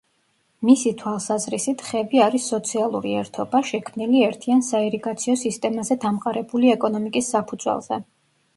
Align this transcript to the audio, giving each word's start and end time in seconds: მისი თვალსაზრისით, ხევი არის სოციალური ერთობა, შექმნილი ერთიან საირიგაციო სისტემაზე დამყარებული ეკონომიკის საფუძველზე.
მისი 0.67 0.91
თვალსაზრისით, 1.01 1.83
ხევი 1.89 2.21
არის 2.27 2.47
სოციალური 2.53 3.13
ერთობა, 3.19 3.61
შექმნილი 3.73 4.23
ერთიან 4.31 4.65
საირიგაციო 4.71 5.39
სისტემაზე 5.45 6.01
დამყარებული 6.09 6.73
ეკონომიკის 6.79 7.31
საფუძველზე. 7.37 8.05